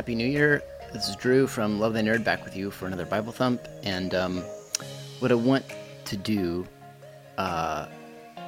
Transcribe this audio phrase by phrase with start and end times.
[0.00, 0.62] Happy New Year.
[0.94, 3.60] This is Drew from Love Thy Nerd back with you for another Bible Thump.
[3.82, 4.38] And um,
[5.18, 5.62] what I want
[6.06, 6.66] to do
[7.36, 7.84] uh,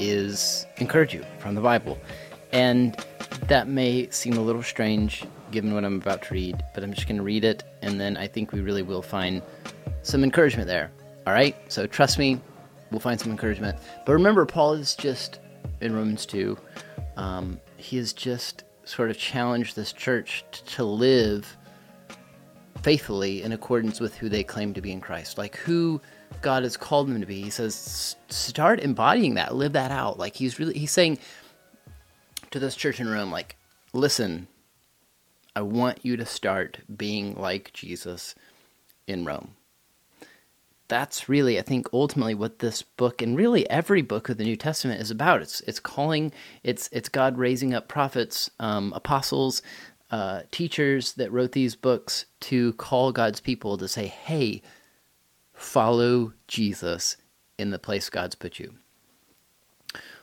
[0.00, 1.98] is encourage you from the Bible.
[2.54, 2.96] And
[3.48, 7.06] that may seem a little strange given what I'm about to read, but I'm just
[7.06, 9.42] going to read it, and then I think we really will find
[10.00, 10.90] some encouragement there.
[11.26, 11.54] All right?
[11.70, 12.40] So trust me,
[12.90, 13.76] we'll find some encouragement.
[14.06, 15.40] But remember, Paul is just,
[15.82, 16.56] in Romans 2,
[17.18, 21.56] um, he is just sort of challenge this church t- to live
[22.82, 26.00] faithfully in accordance with who they claim to be in Christ, like who
[26.40, 27.40] God has called them to be.
[27.42, 30.18] He says, start embodying that, live that out.
[30.18, 31.18] Like he's really, he's saying
[32.50, 33.56] to this church in Rome, like,
[33.92, 34.48] listen,
[35.54, 38.34] I want you to start being like Jesus
[39.06, 39.54] in Rome.
[40.92, 44.56] That's really, I think, ultimately what this book and really every book of the New
[44.56, 45.40] Testament is about.
[45.40, 49.62] It's it's calling, it's it's God raising up prophets, um, apostles,
[50.10, 54.60] uh, teachers that wrote these books to call God's people to say, "Hey,
[55.54, 57.16] follow Jesus
[57.56, 58.74] in the place God's put you."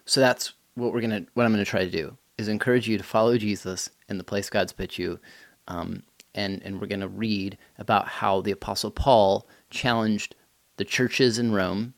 [0.06, 3.04] So that's what we're gonna, what I'm gonna try to do is encourage you to
[3.04, 5.20] follow Jesus in the place God's put you.
[5.68, 6.04] Um,
[6.36, 10.36] and, and we're going to read about how the Apostle Paul challenged
[10.80, 11.94] the churches in Rome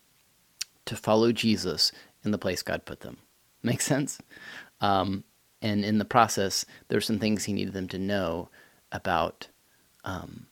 [0.86, 1.92] to follow Jesus
[2.26, 3.18] in the place God put them.
[3.62, 4.18] Make sense?
[4.82, 5.24] Um,
[5.62, 8.50] and in the process, there's some things he needed them to know
[8.92, 9.50] about
[10.04, 10.48] um,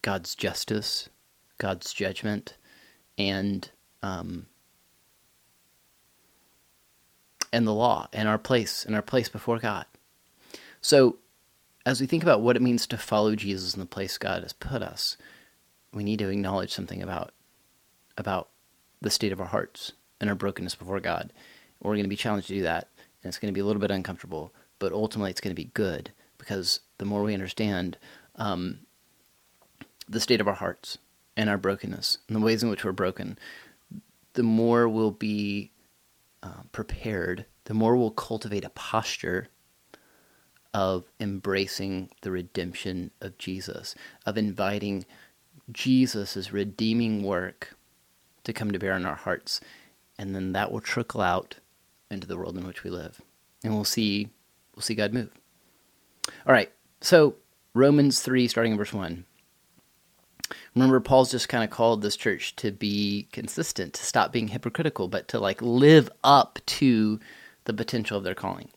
[0.00, 1.10] God's justice,
[1.58, 2.56] God's judgment,
[3.18, 3.70] and
[4.02, 4.46] um,
[7.52, 9.84] and the law and our place and our place before God.
[10.80, 11.18] So,
[11.84, 14.54] as we think about what it means to follow Jesus in the place God has
[14.54, 15.18] put us,
[15.94, 17.32] we need to acknowledge something about
[18.16, 18.48] about
[19.00, 21.32] the state of our hearts and our brokenness before God.
[21.80, 22.88] We're going to be challenged to do that,
[23.22, 25.70] and it's going to be a little bit uncomfortable, but ultimately it's going to be
[25.74, 27.98] good because the more we understand
[28.36, 28.80] um,
[30.08, 30.98] the state of our hearts
[31.36, 33.38] and our brokenness and the ways in which we're broken,
[34.34, 35.72] the more we'll be
[36.42, 39.48] uh, prepared, the more we'll cultivate a posture
[40.72, 43.94] of embracing the redemption of Jesus,
[44.26, 45.04] of inviting
[45.72, 47.76] Jesus' redeeming work
[48.44, 49.60] to come to bear on our hearts.
[50.18, 51.56] And then that will trickle out
[52.10, 53.20] into the world in which we live.
[53.62, 54.30] And we'll see
[54.74, 55.30] we'll see God move.
[56.46, 56.70] All right.
[57.00, 57.36] So
[57.74, 59.24] Romans 3 starting in verse 1.
[60.74, 65.08] Remember, Paul's just kind of called this church to be consistent, to stop being hypocritical,
[65.08, 67.18] but to like live up to
[67.64, 68.68] the potential of their calling.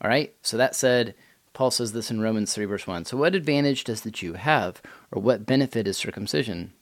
[0.00, 0.34] All right.
[0.42, 1.14] So that said,
[1.52, 3.06] Paul says this in Romans 3, verse 1.
[3.06, 4.80] So, what advantage does the Jew have,
[5.10, 6.72] or what benefit is circumcision?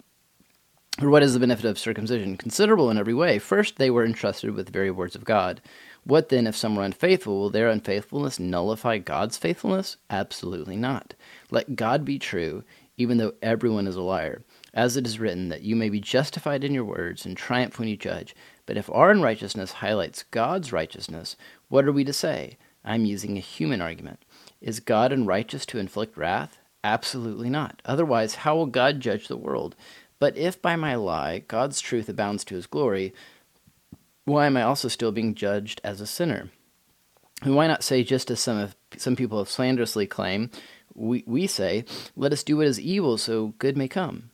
[1.00, 2.36] Or what is the benefit of circumcision?
[2.36, 3.38] Considerable in every way.
[3.38, 5.60] First, they were entrusted with the very words of God.
[6.02, 7.38] What then if some were unfaithful?
[7.38, 9.96] Will their unfaithfulness nullify God's faithfulness?
[10.10, 11.14] Absolutely not.
[11.50, 12.64] Let God be true,
[12.96, 14.42] even though everyone is a liar.
[14.74, 17.88] As it is written, that you may be justified in your words and triumph when
[17.88, 18.34] you judge.
[18.66, 21.36] But if our unrighteousness highlights God's righteousness,
[21.68, 22.58] what are we to say?
[22.84, 24.24] I'm using a human argument.
[24.60, 26.58] Is God unrighteous to inflict wrath?
[26.82, 27.80] Absolutely not.
[27.84, 29.76] Otherwise, how will God judge the world?
[30.18, 33.14] But if by my lie God's truth abounds to his glory,
[34.24, 36.50] why am I also still being judged as a sinner?
[37.42, 40.50] And why not say, just as some of, some people have slanderously claimed,
[40.94, 41.84] we, we say,
[42.16, 44.30] let us do what is evil so good may come.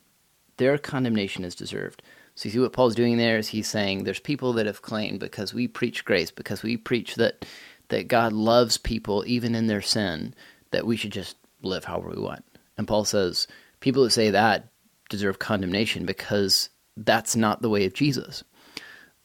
[0.57, 2.01] Their condemnation is deserved.
[2.33, 5.19] So you see what Paul's doing there is he's saying there's people that have claimed
[5.19, 7.45] because we preach grace, because we preach that
[7.89, 10.33] that God loves people even in their sin,
[10.71, 12.45] that we should just live however we want.
[12.77, 13.47] And Paul says
[13.79, 14.67] people who say that
[15.09, 18.43] deserve condemnation because that's not the way of Jesus.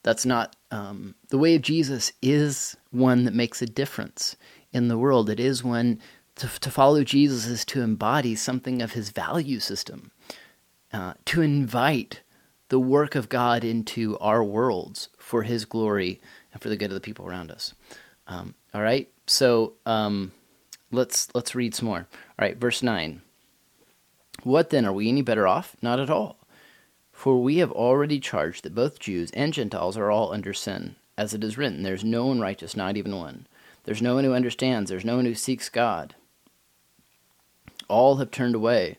[0.02, 4.36] That's not um, the way of Jesus is one that makes a difference
[4.72, 5.28] in the world.
[5.28, 6.00] It is one
[6.36, 10.10] to, to follow Jesus is to embody something of his value system,
[10.92, 12.22] uh, to invite
[12.70, 16.20] the work of God into our worlds for his glory
[16.52, 17.74] and for the good of the people around us.
[18.30, 20.30] Um, all right, so um,
[20.92, 22.06] let's let's read some more.
[22.08, 23.22] All right, verse nine.
[24.44, 25.76] What then are we any better off?
[25.82, 26.38] Not at all.
[27.12, 31.34] For we have already charged that both Jews and Gentiles are all under sin, as
[31.34, 33.46] it is written, "There's no one righteous, not even one.
[33.84, 34.90] There's no one who understands.
[34.90, 36.14] There's no one who seeks God.
[37.88, 38.98] All have turned away."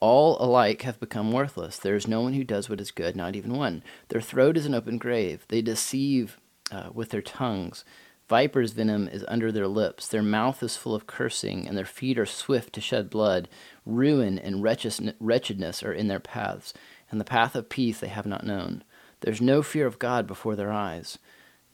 [0.00, 1.78] All alike have become worthless.
[1.78, 3.84] There is no one who does what is good, not even one.
[4.08, 5.44] Their throat is an open grave.
[5.46, 6.40] They deceive
[6.72, 7.84] uh, with their tongues.
[8.28, 10.08] Viper's venom is under their lips.
[10.08, 13.48] Their mouth is full of cursing, and their feet are swift to shed blood.
[13.84, 16.72] Ruin and wretchedness are in their paths,
[17.10, 18.84] and the path of peace they have not known.
[19.20, 21.18] There's no fear of God before their eyes.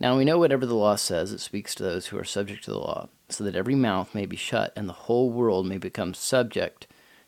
[0.00, 2.70] Now we know whatever the law says, it speaks to those who are subject to
[2.70, 6.14] the law, so that every mouth may be shut and the whole world may become
[6.14, 6.86] subject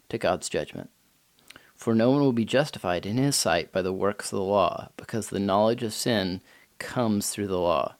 [0.08, 0.90] to God's judgment.
[1.74, 4.90] For no one will be justified in his sight by the works of the law,
[4.96, 6.42] because the knowledge of sin
[6.78, 7.94] comes through the law.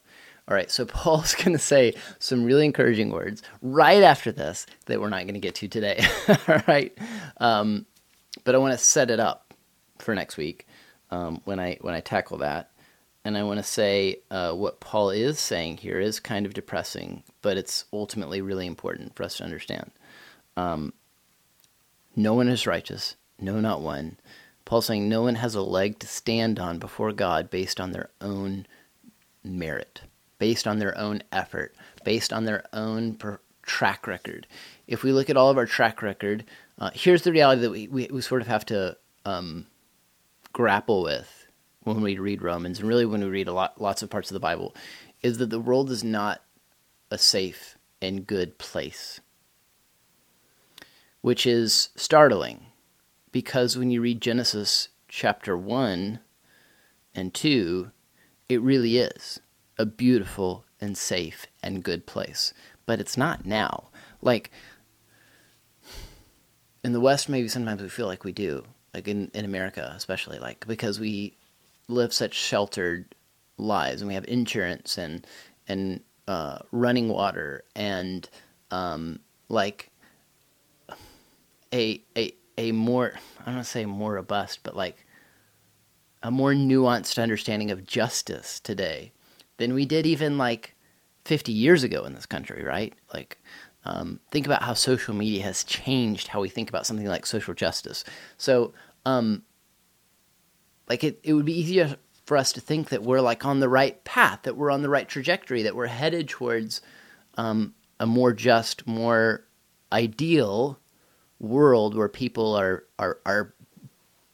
[0.51, 4.99] All right, so Paul's going to say some really encouraging words right after this that
[4.99, 6.05] we're not going to get to today.
[6.27, 6.95] All right,
[7.37, 7.85] um,
[8.43, 9.53] but I want to set it up
[9.99, 10.67] for next week
[11.09, 12.69] um, when I when I tackle that,
[13.23, 17.23] and I want to say uh, what Paul is saying here is kind of depressing,
[17.41, 19.91] but it's ultimately really important for us to understand.
[20.57, 20.91] Um,
[22.13, 24.17] no one is righteous, no, not one.
[24.65, 28.09] Paul's saying no one has a leg to stand on before God based on their
[28.19, 28.65] own
[29.45, 30.01] merit,
[30.41, 34.47] based on their own effort, based on their own per- track record.
[34.87, 36.45] If we look at all of our track record,
[36.79, 39.67] uh, here's the reality that we, we, we, sort of have to um,
[40.51, 41.45] grapple with
[41.83, 44.33] when we read Romans, and really when we read a lot, lots of parts of
[44.33, 44.75] the Bible,
[45.21, 46.41] is that the world is not
[47.11, 49.21] a safe and good place,
[51.21, 52.65] which is startling
[53.31, 56.19] because when you read Genesis chapter 1
[57.13, 57.91] and 2,
[58.49, 59.39] it really is
[59.81, 62.53] a beautiful and safe and good place.
[62.85, 63.89] But it's not now.
[64.21, 64.51] Like,
[66.83, 68.63] in the West, maybe sometimes we feel like we do,
[68.93, 71.35] like in, in America, especially, like, because we
[71.87, 73.15] live such sheltered
[73.57, 75.25] lives and we have insurance and,
[75.67, 78.29] and, uh, running water and,
[78.69, 79.19] um,
[79.49, 79.89] like,
[81.73, 85.05] a, a, a more I don't want to say more robust, but like
[86.21, 89.13] a more nuanced understanding of justice today
[89.57, 90.75] than we did even like
[91.25, 92.93] 50 years ago in this country, right?
[93.13, 93.37] Like,
[93.85, 97.53] um, think about how social media has changed how we think about something like social
[97.53, 98.03] justice.
[98.37, 98.73] So,
[99.05, 99.43] um,
[100.87, 103.69] like, it, it would be easier for us to think that we're like on the
[103.69, 106.81] right path, that we're on the right trajectory, that we're headed towards
[107.37, 109.45] um, a more just, more
[109.91, 110.79] ideal
[111.39, 113.53] world where people are are are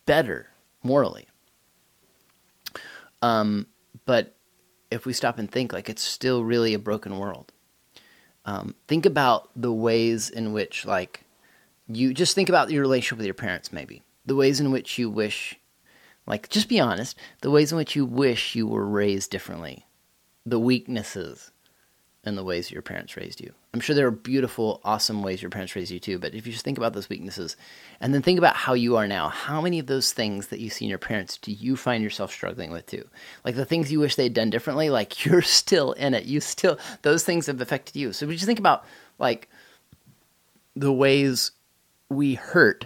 [0.05, 0.47] better
[0.83, 1.27] morally.
[3.21, 3.67] Um,
[4.05, 4.36] but
[4.91, 7.51] if we stop and think, like it's still really a broken world.
[8.45, 11.23] Um, think about the ways in which, like,
[11.87, 14.03] you just think about your relationship with your parents, maybe.
[14.25, 15.59] The ways in which you wish,
[16.25, 19.85] like, just be honest, the ways in which you wish you were raised differently,
[20.45, 21.51] the weaknesses,
[22.27, 23.53] and the ways your parents raised you.
[23.73, 26.51] I'm sure there are beautiful, awesome ways your parents raised you too, but if you
[26.51, 27.55] just think about those weaknesses
[27.99, 30.69] and then think about how you are now, how many of those things that you
[30.69, 33.07] see in your parents do you find yourself struggling with too?
[33.45, 36.25] Like the things you wish they'd done differently, like you're still in it.
[36.25, 38.13] You still, those things have affected you.
[38.13, 38.85] So we just think about
[39.19, 39.49] like
[40.75, 41.51] the ways
[42.09, 42.85] we hurt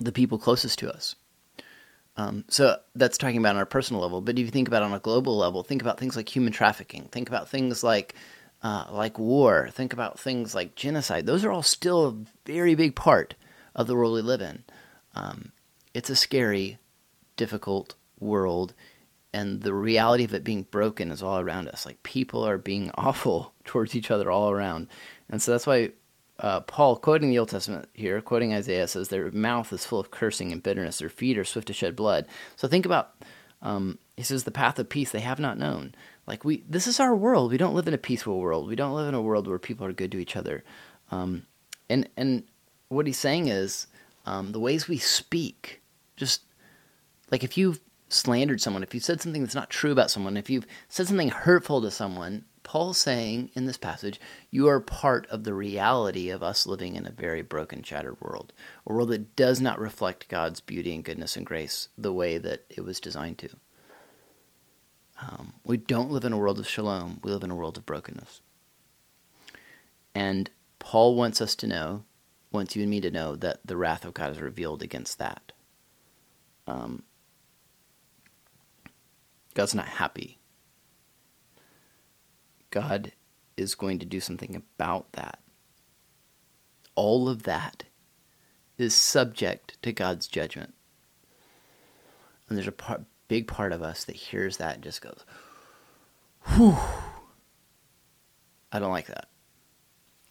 [0.00, 1.14] the people closest to us.
[2.18, 4.20] Um, so that's talking about on a personal level.
[4.20, 7.08] But if you think about on a global level, think about things like human trafficking.
[7.12, 8.16] Think about things like
[8.60, 9.68] uh, like war.
[9.72, 11.26] Think about things like genocide.
[11.26, 13.36] Those are all still a very big part
[13.76, 14.64] of the world we live in.
[15.14, 15.52] Um,
[15.94, 16.78] it's a scary,
[17.36, 18.74] difficult world,
[19.32, 21.86] and the reality of it being broken is all around us.
[21.86, 24.88] Like people are being awful towards each other all around,
[25.30, 25.92] and so that's why
[26.40, 30.10] uh, Paul, quoting the Old Testament here, quoting Isaiah, says, Their mouth is full of
[30.10, 32.26] cursing and bitterness, their feet are swift to shed blood.
[32.56, 33.14] So think about,
[33.60, 35.94] um, he says, the path of peace they have not known.
[36.26, 37.50] Like, we, this is our world.
[37.50, 38.68] We don't live in a peaceful world.
[38.68, 40.62] We don't live in a world where people are good to each other.
[41.10, 41.46] Um,
[41.88, 42.44] and, and
[42.88, 43.86] what he's saying is,
[44.26, 45.80] um, the ways we speak,
[46.16, 46.42] just
[47.30, 50.50] like if you've slandered someone, if you've said something that's not true about someone, if
[50.50, 54.20] you've said something hurtful to someone, Paul's saying in this passage,
[54.50, 58.52] you are part of the reality of us living in a very broken, shattered world,
[58.86, 62.66] a world that does not reflect God's beauty and goodness and grace the way that
[62.68, 63.48] it was designed to.
[65.22, 67.86] Um, we don't live in a world of shalom, we live in a world of
[67.86, 68.42] brokenness.
[70.14, 72.04] And Paul wants us to know,
[72.52, 75.52] wants you and me to know, that the wrath of God is revealed against that.
[76.66, 77.04] Um,
[79.54, 80.37] God's not happy
[82.70, 83.12] God
[83.56, 85.40] is going to do something about that.
[86.94, 87.84] All of that
[88.76, 90.74] is subject to God's judgment.
[92.48, 95.24] And there's a part, big part of us that hears that and just goes,
[96.46, 96.76] whew,
[98.72, 99.28] I don't like that.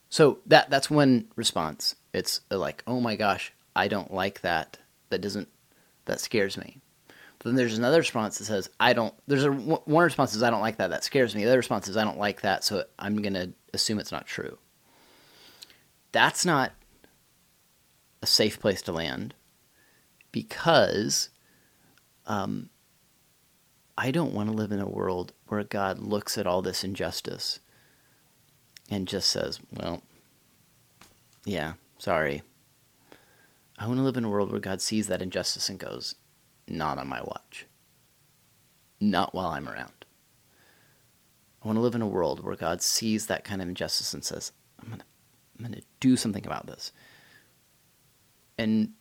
[0.10, 1.96] So that that's one response.
[2.13, 4.77] It's like, oh my gosh, I don't like that.
[5.10, 5.50] That doesn't
[6.06, 6.79] that scares me.
[7.48, 10.62] Then there's another response that says, I don't, there's a, one response is, I don't
[10.62, 10.89] like that.
[10.89, 11.44] That scares me.
[11.44, 12.63] The other response is, I don't like that.
[12.63, 14.58] So I'm going to assume it's not true.
[16.12, 16.74] That's not
[18.22, 19.34] a safe place to land
[20.32, 21.30] because
[22.25, 22.70] um,
[23.98, 27.60] I don't want to live in a world where God looks at all this injustice
[28.89, 30.01] and just says, well,
[31.46, 32.44] yeah, sorry.
[33.77, 36.16] I want to live in a world where God sees that injustice and goes,
[36.67, 37.65] not on my watch.
[39.00, 40.05] Not while I'm around.
[41.62, 44.24] I want to live in a world where God sees that kind of injustice and
[44.24, 45.05] says, I'm going to
[45.59, 46.91] I'm to do something about this.
[48.57, 48.93] And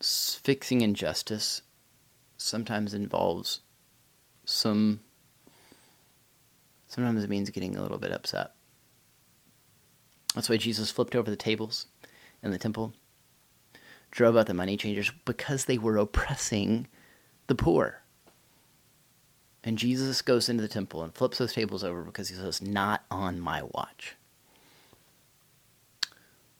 [0.00, 1.62] fixing injustice
[2.36, 3.60] sometimes involves
[4.44, 5.00] some
[6.88, 8.52] sometimes it means getting a little bit upset.
[10.34, 11.86] That's why Jesus flipped over the tables
[12.42, 12.92] in the temple,
[14.10, 16.88] drove out the money changers because they were oppressing
[17.46, 18.02] the poor.
[19.64, 23.04] And Jesus goes into the temple and flips those tables over because he says, Not
[23.10, 24.16] on my watch.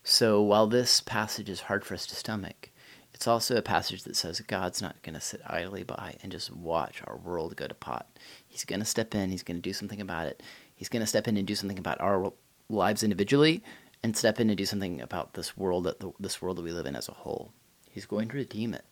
[0.05, 2.71] So while this passage is hard for us to stomach,
[3.15, 6.53] it's also a passage that says God's not going to sit idly by and just
[6.53, 8.09] watch our world go to pot.
[8.49, 10.43] He's going to step in, he's going to do something about it.
[10.75, 12.33] He's going to step in and do something about our
[12.69, 13.62] lives individually
[14.03, 16.73] and step in and do something about this world that the, this world that we
[16.73, 17.53] live in as a whole.
[17.92, 18.84] He's going to redeem it.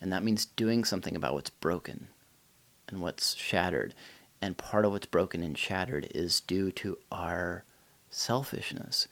[0.00, 2.08] And that means doing something about what's broken
[2.88, 3.94] and what's shattered.
[4.42, 7.64] And part of what's broken and shattered is due to our
[8.10, 9.06] selfishness.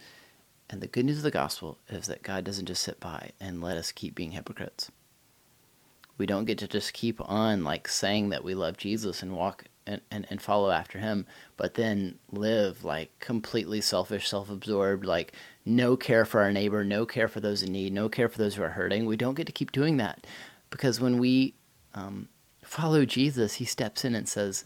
[0.68, 3.62] And the good news of the gospel is that God doesn't just sit by and
[3.62, 4.90] let us keep being hypocrites.
[6.18, 9.66] We don't get to just keep on like saying that we love Jesus and walk
[9.86, 11.26] and, and, and follow after him,
[11.56, 15.32] but then live like completely selfish, self absorbed, like
[15.66, 18.54] no care for our neighbor, no care for those in need, no care for those
[18.54, 19.04] who are hurting.
[19.04, 20.26] We don't get to keep doing that
[20.70, 21.54] because when we
[21.94, 22.28] um,
[22.62, 24.64] follow Jesus, he steps in and says,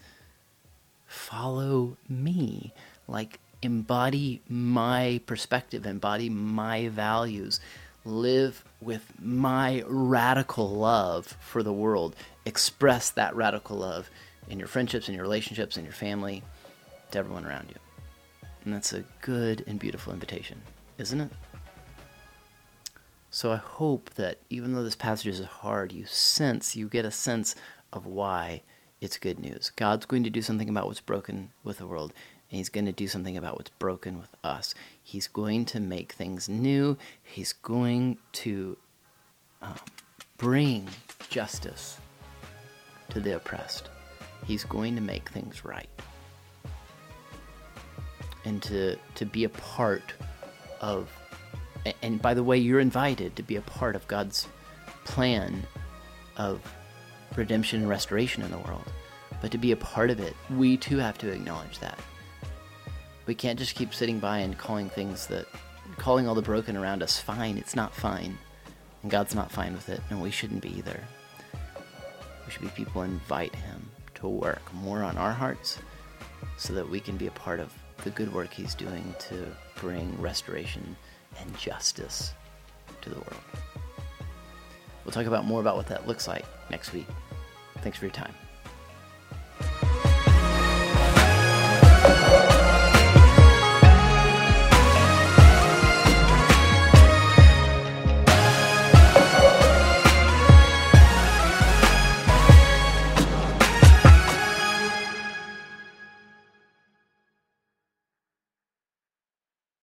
[1.06, 2.72] Follow me.
[3.08, 7.60] Like, embody my perspective, embody my values,
[8.04, 12.14] live with my radical love for the world,
[12.44, 14.08] express that radical love
[14.48, 16.42] in your friendships, in your relationships, in your family,
[17.10, 17.76] to everyone around you.
[18.64, 20.60] And that's a good and beautiful invitation,
[21.00, 21.32] isn't it?
[23.30, 27.10] So I hope that even though this passage is hard, you sense, you get a
[27.10, 27.54] sense
[27.92, 28.62] of why
[29.00, 29.72] it's good news.
[29.76, 32.12] God's going to do something about what's broken with the world,
[32.50, 34.74] and He's going to do something about what's broken with us.
[35.02, 38.76] He's going to make things new, He's going to
[39.62, 39.76] um,
[40.36, 40.86] bring
[41.30, 41.98] justice
[43.08, 43.88] to the oppressed.
[44.44, 45.88] He's going to make things right.
[48.44, 50.14] And to, to be a part
[50.80, 51.08] of,
[52.02, 54.48] and by the way, you're invited to be a part of God's
[55.04, 55.66] plan
[56.36, 56.60] of
[57.36, 58.84] redemption and restoration in the world.
[59.40, 61.98] But to be a part of it, we too have to acknowledge that.
[63.26, 65.46] We can't just keep sitting by and calling things that,
[65.96, 67.56] calling all the broken around us fine.
[67.56, 68.36] It's not fine.
[69.02, 71.00] And God's not fine with it, and we shouldn't be either.
[72.44, 75.78] We should be people invite Him to work more on our hearts
[76.58, 77.72] so that we can be a part of
[78.04, 80.96] the good work He's doing to bring restoration
[81.40, 82.32] and justice
[83.02, 83.42] to the world.
[85.04, 87.06] We'll talk about more about what that looks like next week.
[87.78, 88.34] Thanks for your time.